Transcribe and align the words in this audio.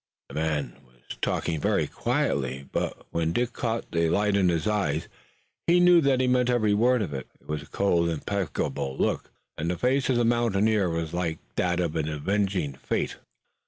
The 0.29 0.33
man 0.33 0.77
was 0.83 1.15
talking 1.21 1.61
very 1.61 1.85
quietly, 1.85 2.67
but 2.71 3.05
when 3.11 3.33
Dick 3.33 3.53
caught 3.53 3.91
the 3.91 4.09
light 4.09 4.35
in 4.35 4.49
his 4.49 4.65
eye 4.67 5.03
he 5.67 5.79
knew 5.79 6.01
that 6.01 6.19
he 6.19 6.25
meant 6.25 6.49
every 6.49 6.73
word. 6.73 7.03
It 7.03 7.27
was 7.45 7.61
a 7.61 7.67
cold, 7.67 8.09
implacable 8.09 8.97
look, 8.97 9.29
and 9.59 9.69
the 9.69 9.77
face 9.77 10.09
of 10.09 10.15
the 10.15 10.25
mountaineer 10.25 10.89
was 10.89 11.13
like 11.13 11.37
that 11.55 11.79
of 11.79 11.95
an 11.95 12.09
avenging 12.09 12.73
fate. 12.73 13.17